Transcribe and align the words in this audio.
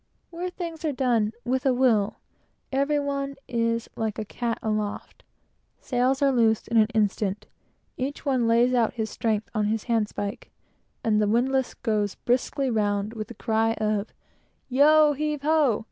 Where 0.31 0.49
things 0.49 0.83
are 0.83 0.91
"done 0.91 1.31
with 1.45 1.63
a 1.63 1.75
will," 1.75 2.15
every 2.71 2.97
one 2.97 3.35
is 3.47 3.87
like 3.95 4.17
a 4.17 4.25
cat 4.25 4.57
aloft: 4.63 5.23
sails 5.79 6.23
are 6.23 6.31
loosed 6.31 6.67
in 6.69 6.77
an 6.77 6.87
instant; 6.95 7.45
each 7.97 8.25
one 8.25 8.47
lays 8.47 8.73
out 8.73 8.93
his 8.95 9.11
strength 9.11 9.51
on 9.53 9.65
his 9.65 9.83
handspike, 9.83 10.49
and 11.03 11.21
the 11.21 11.27
windlass 11.27 11.75
goes 11.75 12.15
briskly 12.15 12.71
round 12.71 13.13
with 13.13 13.27
the 13.27 13.35
loud 13.35 13.43
cry 13.45 13.73
of 13.73 14.11
"Yo 14.69 15.13
heave 15.13 15.43
ho! 15.43 15.79